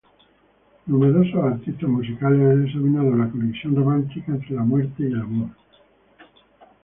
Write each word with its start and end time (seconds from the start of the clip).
Numerosos 0.87 1.35
artistas 1.43 1.87
musicales 1.87 2.41
han 2.41 2.65
examinado 2.65 3.15
la 3.15 3.29
conexión 3.29 3.75
romántica 3.75 4.31
entre 4.31 4.55
la 4.55 4.63
muerte 4.63 5.03
y 5.03 5.11
el 5.11 5.21
amor. 5.21 5.51